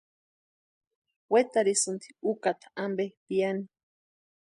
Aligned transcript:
Wetarhisïnti 1.31 2.07
úkata 2.31 2.67
ampe 2.83 3.05
piani. 3.25 3.65